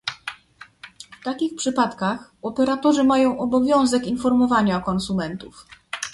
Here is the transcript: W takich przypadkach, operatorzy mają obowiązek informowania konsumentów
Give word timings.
W 1.19 1.23
takich 1.23 1.55
przypadkach, 1.55 2.31
operatorzy 2.41 3.03
mają 3.03 3.39
obowiązek 3.39 4.07
informowania 4.07 4.79
konsumentów 4.79 5.65